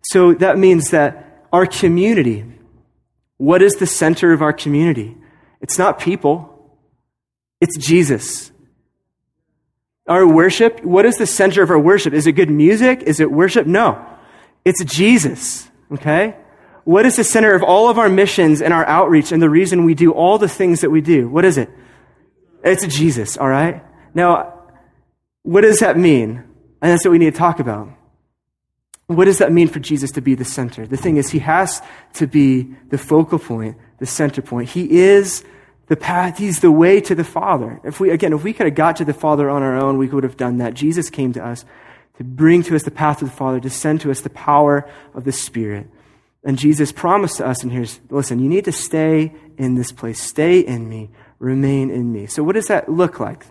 [0.02, 2.44] So that means that our community,
[3.38, 5.16] what is the center of our community?
[5.62, 6.50] It's not people,
[7.62, 8.52] it's Jesus.
[10.06, 12.12] Our worship, what is the center of our worship?
[12.12, 13.02] Is it good music?
[13.04, 13.66] Is it worship?
[13.66, 14.04] No.
[14.62, 16.36] It's Jesus, okay?
[16.84, 19.84] What is the center of all of our missions and our outreach and the reason
[19.84, 21.28] we do all the things that we do?
[21.28, 21.70] What is it?
[22.62, 23.82] It's Jesus, all right?
[24.14, 24.60] Now,
[25.42, 26.44] what does that mean?
[26.82, 27.88] And that's what we need to talk about.
[29.06, 30.86] What does that mean for Jesus to be the center?
[30.86, 31.82] The thing is, he has
[32.14, 34.70] to be the focal point, the center point.
[34.70, 35.44] He is
[35.88, 37.80] the path, he's the way to the Father.
[37.84, 40.08] If we, again, if we could have got to the Father on our own, we
[40.08, 40.72] would have done that.
[40.72, 41.66] Jesus came to us
[42.16, 44.88] to bring to us the path of the Father, to send to us the power
[45.12, 45.86] of the Spirit.
[46.44, 50.22] And Jesus promised to us, and here's, listen, you need to stay in this place.
[50.22, 51.10] Stay in me.
[51.38, 52.26] Remain in me.
[52.26, 53.46] So what does that look like?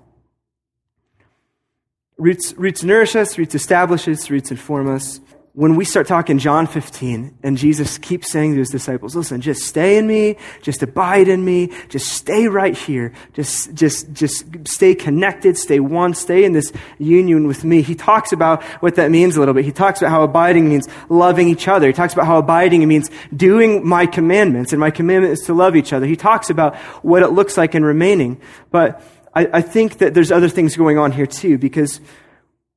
[2.17, 5.19] Roots, roots nourish us, roots establish us, roots inform us
[5.55, 9.61] when we start talking John 15 and Jesus keeps saying to his disciples, listen, just
[9.61, 14.95] stay in me, just abide in me, just stay right here, just, just, just stay
[14.95, 17.83] connected, stay one, stay in this union with me.
[17.83, 19.63] He talks about what that means a little bit.
[19.63, 21.85] He talks about how abiding means loving each other.
[21.85, 25.75] He talks about how abiding means doing my commandments and my commandment is to love
[25.75, 26.07] each other.
[26.07, 28.41] He talks about what it looks like in remaining.
[28.71, 29.03] But
[29.35, 32.01] I, I think that there's other things going on here too because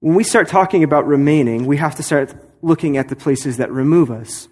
[0.01, 3.71] when we start talking about remaining, we have to start looking at the places that
[3.71, 4.49] remove us.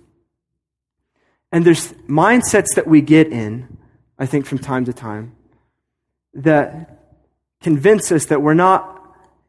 [1.52, 3.78] And there's mindsets that we get in,
[4.18, 5.36] I think, from time to time,
[6.34, 6.98] that
[7.62, 8.90] convince us that we're not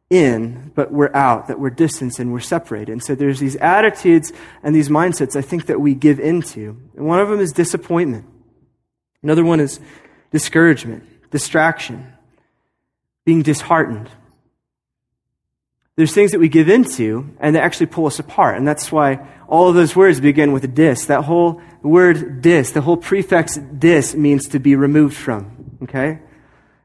[0.08, 2.92] in, but we're out, that we're distanced and we're separated.
[2.92, 6.80] And so there's these attitudes and these mindsets I think that we give into.
[6.96, 8.24] And one of them is disappointment.
[9.22, 9.80] Another one is
[10.30, 12.12] discouragement, distraction,
[13.24, 14.08] being disheartened
[15.96, 18.58] there's things that we give into and they actually pull us apart.
[18.58, 21.06] And that's why all of those words begin with dis.
[21.06, 25.78] That whole word dis, the whole prefix dis means to be removed from.
[25.82, 26.20] Okay?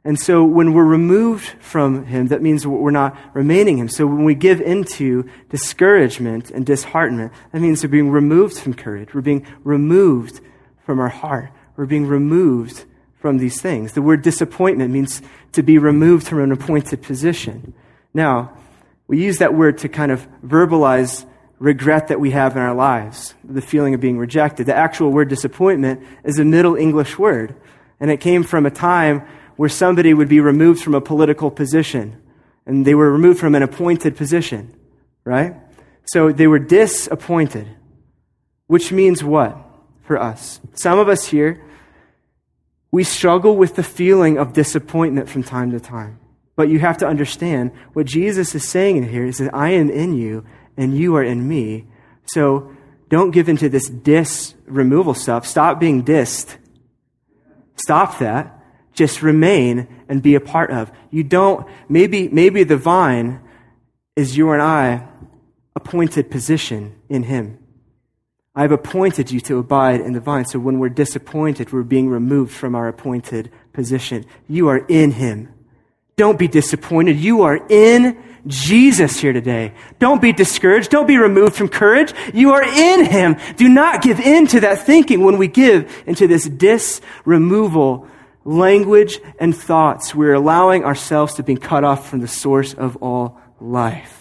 [0.04, 3.90] And so when we're removed from Him, that means we're not remaining Him.
[3.90, 9.14] So when we give into discouragement and disheartenment, that means we're being removed from courage.
[9.14, 10.40] We're being removed
[10.86, 11.52] from our heart.
[11.76, 12.86] We're being removed
[13.20, 13.94] from these things.
[13.94, 15.22] The word disappointment means
[15.52, 17.74] to be removed from an appointed position.
[18.14, 18.58] Now,
[19.08, 21.26] we use that word to kind of verbalize
[21.60, 24.66] regret that we have in our lives, the feeling of being rejected.
[24.66, 27.56] The actual word disappointment is a Middle English word,
[28.00, 32.20] and it came from a time where somebody would be removed from a political position,
[32.66, 34.74] and they were removed from an appointed position,
[35.24, 35.56] right?
[36.06, 37.68] So they were disappointed,
[38.66, 39.56] which means what
[40.04, 40.60] for us?
[40.74, 41.64] Some of us here,
[42.92, 46.20] we struggle with the feeling of disappointment from time to time.
[46.56, 49.90] But you have to understand what Jesus is saying in here is that I am
[49.90, 50.46] in you
[50.78, 51.86] and you are in me.
[52.26, 52.76] So
[53.10, 55.46] don't give into this dis removal stuff.
[55.46, 56.58] Stop being dissed.
[57.76, 58.58] Stop that.
[58.94, 60.92] Just remain and be a part of.
[61.10, 63.42] You don't, maybe, maybe the vine
[64.16, 65.08] is you and I
[65.76, 67.58] appointed position in Him.
[68.54, 70.46] I've appointed you to abide in the vine.
[70.46, 74.26] So when we're disappointed, we're being removed from our appointed position.
[74.48, 75.54] You are in Him.
[76.16, 77.18] Don't be disappointed.
[77.18, 79.74] You are in Jesus here today.
[80.00, 80.90] Don't be discouraged.
[80.90, 82.14] Don't be removed from courage.
[82.34, 83.38] You are in Him.
[83.56, 88.08] Do not give in to that thinking when we give into this dis removal
[88.44, 90.16] language and thoughts.
[90.16, 94.21] We're allowing ourselves to be cut off from the source of all life.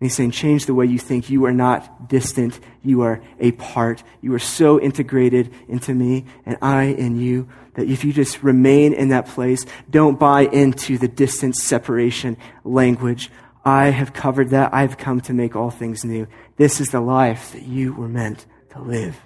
[0.00, 1.28] And he's saying, change the way you think.
[1.28, 2.58] You are not distant.
[2.82, 4.02] You are a part.
[4.22, 8.94] You are so integrated into me and I in you that if you just remain
[8.94, 13.30] in that place, don't buy into the distance separation language.
[13.62, 14.72] I have covered that.
[14.72, 16.26] I've come to make all things new.
[16.56, 19.20] This is the life that you were meant to live.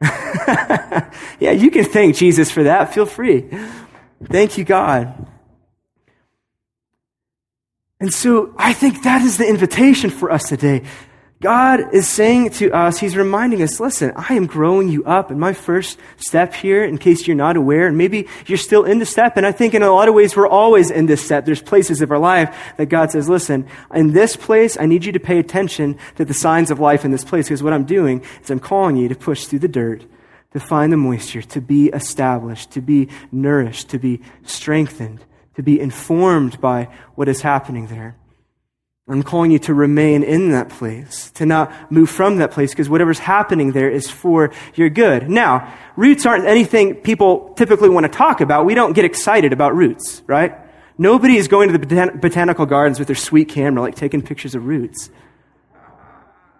[0.02, 2.92] yeah, you can thank Jesus for that.
[2.92, 3.48] Feel free.
[4.22, 5.26] Thank you, God.
[8.00, 10.84] And so I think that is the invitation for us today.
[11.40, 15.30] God is saying to us, He's reminding us, listen, I am growing you up.
[15.30, 18.98] And my first step here, in case you're not aware, and maybe you're still in
[18.98, 21.44] the step, and I think in a lot of ways we're always in this step.
[21.44, 25.12] There's places of our life that God says, listen, in this place, I need you
[25.12, 28.24] to pay attention to the signs of life in this place, because what I'm doing
[28.42, 30.04] is I'm calling you to push through the dirt,
[30.52, 35.24] to find the moisture, to be established, to be nourished, to be strengthened
[35.58, 36.84] to be informed by
[37.16, 38.14] what is happening there.
[39.08, 42.88] I'm calling you to remain in that place, to not move from that place, because
[42.88, 45.28] whatever's happening there is for your good.
[45.28, 48.66] Now, roots aren't anything people typically want to talk about.
[48.66, 50.56] We don't get excited about roots, right?
[50.96, 54.54] Nobody is going to the botan- botanical gardens with their sweet camera, like taking pictures
[54.54, 55.10] of roots.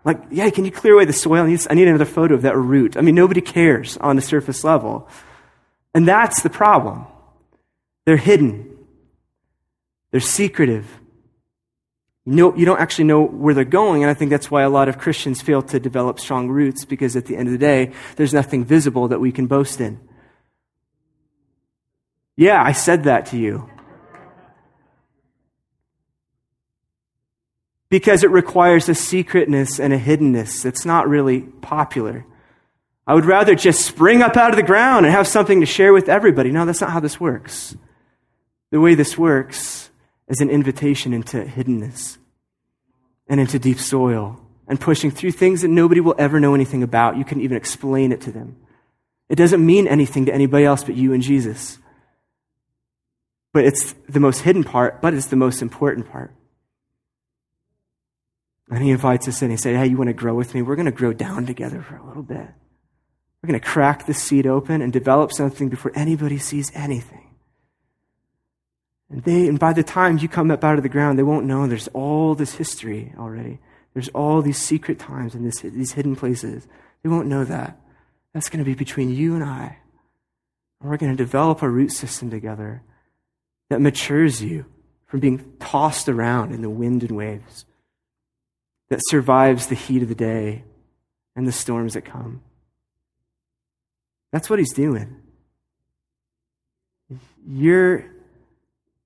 [0.04, 1.44] Like, yeah, can you clear away the soil?
[1.44, 2.96] I need, I need another photo of that root.
[2.96, 5.08] I mean, nobody cares on the surface level.
[5.94, 7.06] And that's the problem.
[8.06, 8.77] They're hidden.
[10.10, 11.00] They're secretive.
[12.24, 14.68] You, know, you don't actually know where they're going, and I think that's why a
[14.68, 17.92] lot of Christians fail to develop strong roots because at the end of the day,
[18.16, 19.98] there's nothing visible that we can boast in.
[22.36, 23.68] Yeah, I said that to you.
[27.88, 32.26] Because it requires a secretness and a hiddenness that's not really popular.
[33.06, 35.94] I would rather just spring up out of the ground and have something to share
[35.94, 36.50] with everybody.
[36.50, 37.74] No, that's not how this works.
[38.70, 39.88] The way this works
[40.28, 42.18] as an invitation into hiddenness
[43.28, 47.16] and into deep soil and pushing through things that nobody will ever know anything about.
[47.16, 48.56] You can't even explain it to them.
[49.28, 51.78] It doesn't mean anything to anybody else but you and Jesus.
[53.52, 56.34] But it's the most hidden part, but it's the most important part.
[58.70, 59.50] And he invites us in.
[59.50, 60.60] He said, Hey, you want to grow with me?
[60.60, 62.46] We're going to grow down together for a little bit.
[63.42, 67.27] We're going to crack the seed open and develop something before anybody sees anything.
[69.10, 71.46] And they, and by the time you come up out of the ground, they won't
[71.46, 73.58] know there's all this history already.
[73.94, 76.66] There's all these secret times and this, these hidden places.
[77.02, 77.80] They won't know that.
[78.34, 79.78] That's going to be between you and I.
[80.80, 82.82] And we're going to develop a root system together
[83.70, 84.66] that matures you
[85.06, 87.64] from being tossed around in the wind and waves,
[88.90, 90.64] that survives the heat of the day
[91.34, 92.42] and the storms that come.
[94.32, 95.16] That's what he's doing.
[97.46, 98.04] You're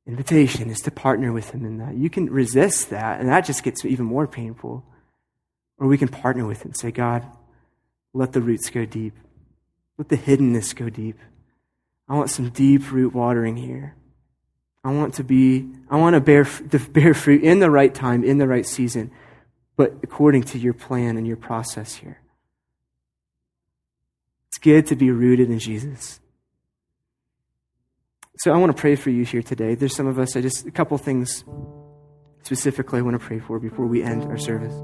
[0.07, 1.95] invitation is to partner with him in that.
[1.95, 4.85] You can resist that, and that just gets even more painful.
[5.79, 7.27] Or we can partner with him and say, God,
[8.13, 9.15] let the roots go deep.
[9.99, 11.19] Let the hiddenness go deep.
[12.09, 13.95] I want some deep root watering here.
[14.85, 18.25] I want to be, I want to bear, to bear fruit in the right time,
[18.25, 19.13] in the right season,
[19.77, 22.19] but according to your plan and your process here.
[24.49, 26.21] It's good to be rooted in Jesus.
[28.39, 29.75] So I want to pray for you here today.
[29.75, 31.45] There's some of us, I just, a couple things
[32.43, 34.75] specifically I want to pray for before we end our service.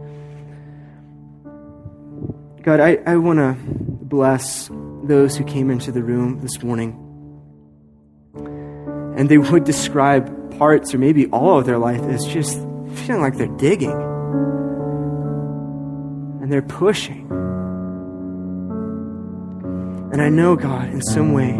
[2.62, 4.68] God, I, I want to bless
[5.02, 7.04] those who came into the room this morning
[9.16, 12.54] and they would describe parts or maybe all of their life as just
[13.06, 14.08] feeling like they're digging.
[16.48, 17.28] and they're pushing.
[20.10, 21.52] And I know, God, in some way,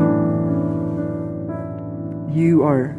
[2.33, 2.97] you are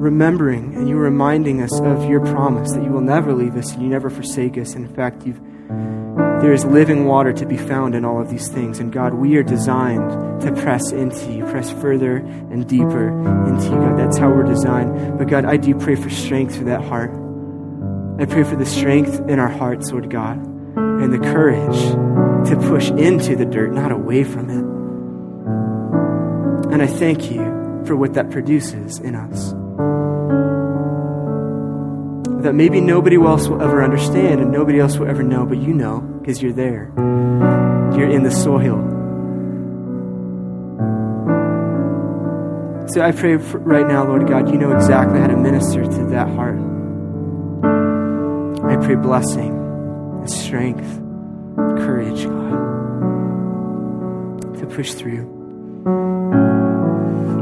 [0.00, 3.82] remembering and you're reminding us of your promise that you will never leave us and
[3.82, 4.74] you never forsake us.
[4.74, 5.40] In fact, you've,
[6.42, 8.78] there is living water to be found in all of these things.
[8.78, 13.08] And God, we are designed to press into you, press further and deeper
[13.46, 13.98] into you, God.
[13.98, 15.18] That's how we're designed.
[15.18, 17.10] But God, I do pray for strength for that heart.
[18.18, 21.78] I pray for the strength in our hearts, Lord God, and the courage
[22.48, 24.79] to push into the dirt, not away from it.
[26.72, 27.42] And I thank you
[27.86, 29.54] for what that produces in us
[32.42, 35.74] that maybe nobody else will ever understand and nobody else will ever know, but you
[35.74, 36.90] know because you're there.
[37.96, 38.78] You're in the soil.
[42.88, 46.28] So I pray right now, Lord God, you know exactly how to minister to that
[46.28, 46.58] heart.
[48.64, 51.00] I pray blessing and strength,
[51.56, 52.50] courage, God,
[54.58, 56.39] to push through.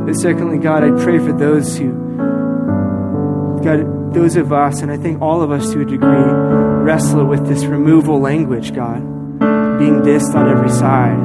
[0.09, 1.92] But secondly, God, I pray for those who,
[3.62, 7.46] God, those of us, and I think all of us to a degree, wrestle with
[7.46, 9.00] this removal language, God,
[9.78, 11.18] being dissed on every side.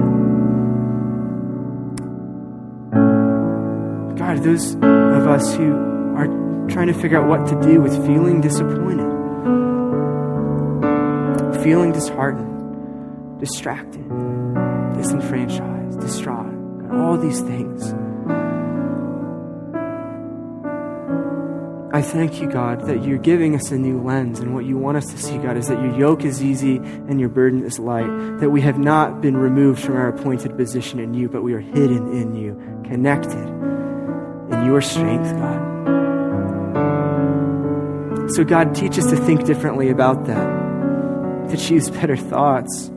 [4.18, 5.74] God, those of us who
[6.18, 6.28] are
[6.68, 9.08] trying to figure out what to do with feeling disappointed,
[11.64, 14.10] feeling disheartened, distracted,
[14.98, 17.94] disenfranchised, distraught, God, all these things.
[21.94, 24.40] I thank you, God, that you're giving us a new lens.
[24.40, 27.20] And what you want us to see, God, is that your yoke is easy and
[27.20, 28.08] your burden is light.
[28.40, 31.60] That we have not been removed from our appointed position in you, but we are
[31.60, 35.60] hidden in you, connected in your strength, God.
[38.32, 42.90] So, God, teach us to think differently about that, to choose better thoughts.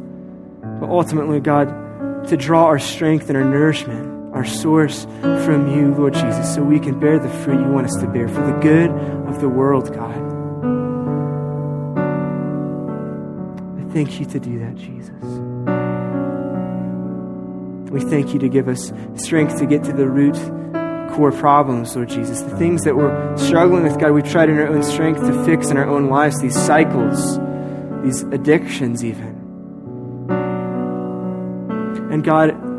[0.62, 6.12] But ultimately, God, to draw our strength and our nourishment our source from you, Lord
[6.12, 8.91] Jesus, so we can bear the fruit you want us to bear for the good
[9.26, 10.14] of the world, God.
[13.80, 15.11] I thank you to do that, Jesus.
[17.91, 20.37] We thank you to give us strength to get to the root
[21.14, 22.43] core problems, Lord Jesus.
[22.43, 25.70] The things that we're struggling with, God, we've tried in our own strength to fix
[25.70, 27.39] in our own lives, these cycles,
[28.03, 29.34] these addictions, even.
[32.12, 32.76] And God,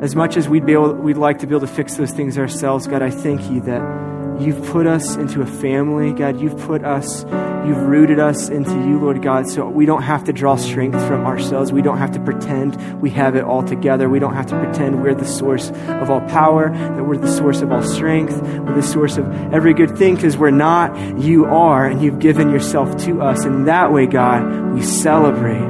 [0.00, 2.38] as much as we'd, be able, we'd like to be able to fix those things
[2.38, 6.12] ourselves, God, I thank you that you've put us into a family.
[6.12, 7.24] God, you've put us,
[7.66, 11.26] you've rooted us into you, Lord God, so we don't have to draw strength from
[11.26, 11.70] ourselves.
[11.70, 14.08] We don't have to pretend we have it all together.
[14.08, 17.60] We don't have to pretend we're the source of all power, that we're the source
[17.60, 20.96] of all strength, we're the source of every good thing, because we're not.
[21.18, 23.44] You are, and you've given yourself to us.
[23.44, 25.60] And that way, God, we celebrate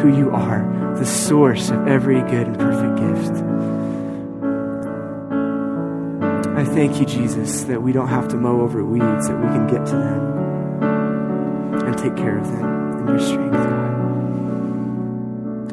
[0.00, 3.47] who you are, the source of every good and perfect gift.
[6.68, 9.86] Thank you, Jesus, that we don't have to mow over weeds, that we can get
[9.86, 10.38] to them
[11.86, 13.88] and take care of them in your strength, God.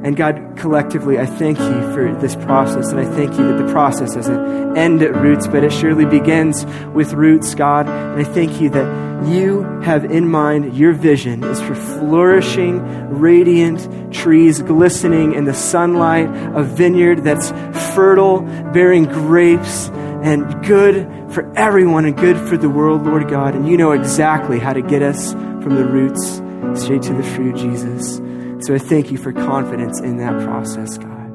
[0.06, 3.72] And God, collectively, I thank you for this process, and I thank you that the
[3.72, 7.88] process doesn't end at roots, but it surely begins with roots, God.
[7.88, 12.82] And I thank you that you have in mind your vision is for flourishing,
[13.18, 17.50] radiant trees glistening in the sunlight, a vineyard that's
[17.96, 18.42] fertile,
[18.74, 19.90] bearing grapes
[20.26, 23.56] and good for everyone and good for the world, Lord God.
[23.56, 26.42] And you know exactly how to get us from the roots
[26.82, 28.18] straight to the fruit, Jesus.
[28.66, 31.30] So I thank you for confidence in that process, God.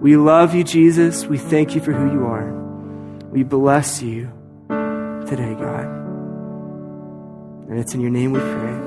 [0.00, 1.26] We love you, Jesus.
[1.26, 2.52] We thank you for who you are.
[3.32, 4.30] We bless you
[4.68, 5.86] today, God.
[7.68, 8.83] And it's in your name we pray.